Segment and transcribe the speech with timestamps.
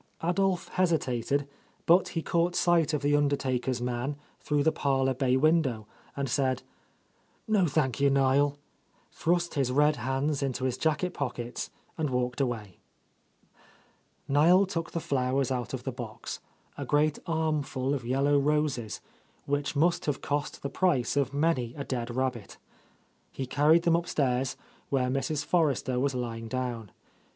[0.21, 1.47] ''^ Adolph hesitated,
[1.85, 5.85] but he caught sight of the undertaker's man, through the parlour bay win dow,
[6.17, 6.63] and said,
[7.47, 8.57] "No, thank you, Niel,"
[9.11, 11.69] thrust his red hands into his jacket pockets,
[11.99, 12.79] and walked away.
[14.27, 16.39] Niel took the flowers out of the box,
[16.79, 19.01] a great armful of yellow roses,
[19.45, 22.57] which must have cost the price of many a dead rabbit.
[23.31, 24.57] He carried them upstairs,
[24.89, 25.45] where Mrs.
[25.45, 26.89] Forrester was lying down.